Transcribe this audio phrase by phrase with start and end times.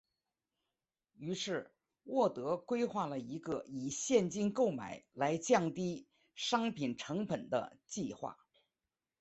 [1.19, 1.71] 于是
[2.05, 8.35] 沃德规划了一个以现金购买来降低商品成本的计划。